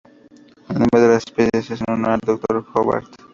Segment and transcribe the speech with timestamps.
[0.69, 2.65] El nombre de la especies es en honor a Dr.
[2.73, 3.13] Hobart.